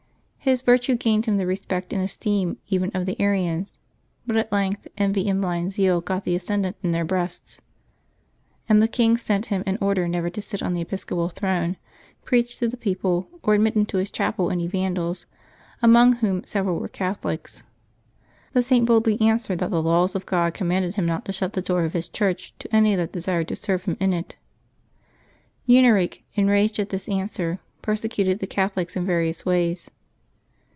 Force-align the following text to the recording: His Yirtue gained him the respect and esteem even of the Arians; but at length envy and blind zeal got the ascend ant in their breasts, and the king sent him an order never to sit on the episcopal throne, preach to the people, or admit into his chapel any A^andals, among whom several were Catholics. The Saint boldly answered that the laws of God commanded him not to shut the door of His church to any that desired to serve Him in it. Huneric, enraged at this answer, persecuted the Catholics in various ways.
His 0.43 0.63
Yirtue 0.65 0.97
gained 0.97 1.27
him 1.27 1.37
the 1.37 1.45
respect 1.45 1.93
and 1.93 2.01
esteem 2.01 2.57
even 2.67 2.89
of 2.95 3.05
the 3.05 3.15
Arians; 3.21 3.77
but 4.25 4.35
at 4.35 4.51
length 4.51 4.87
envy 4.97 5.29
and 5.29 5.39
blind 5.39 5.73
zeal 5.73 6.01
got 6.01 6.23
the 6.23 6.33
ascend 6.35 6.65
ant 6.65 6.75
in 6.81 6.89
their 6.89 7.05
breasts, 7.05 7.61
and 8.67 8.81
the 8.81 8.87
king 8.87 9.17
sent 9.17 9.45
him 9.45 9.61
an 9.67 9.77
order 9.79 10.07
never 10.07 10.31
to 10.31 10.41
sit 10.41 10.63
on 10.63 10.73
the 10.73 10.81
episcopal 10.81 11.29
throne, 11.29 11.77
preach 12.23 12.57
to 12.57 12.67
the 12.67 12.75
people, 12.75 13.27
or 13.43 13.53
admit 13.53 13.75
into 13.75 13.99
his 13.99 14.09
chapel 14.09 14.49
any 14.49 14.67
A^andals, 14.67 15.25
among 15.79 16.13
whom 16.13 16.43
several 16.43 16.79
were 16.79 16.87
Catholics. 16.87 17.61
The 18.53 18.63
Saint 18.63 18.87
boldly 18.87 19.21
answered 19.21 19.59
that 19.59 19.69
the 19.69 19.79
laws 19.81 20.15
of 20.15 20.25
God 20.25 20.55
commanded 20.55 20.95
him 20.95 21.05
not 21.05 21.23
to 21.25 21.33
shut 21.33 21.53
the 21.53 21.61
door 21.61 21.83
of 21.85 21.93
His 21.93 22.09
church 22.09 22.55
to 22.57 22.75
any 22.75 22.95
that 22.95 23.11
desired 23.11 23.47
to 23.49 23.55
serve 23.55 23.83
Him 23.85 23.95
in 23.99 24.11
it. 24.11 24.37
Huneric, 25.67 26.23
enraged 26.33 26.79
at 26.79 26.89
this 26.89 27.07
answer, 27.07 27.59
persecuted 27.83 28.39
the 28.39 28.47
Catholics 28.47 28.95
in 28.95 29.05
various 29.05 29.45
ways. 29.45 29.91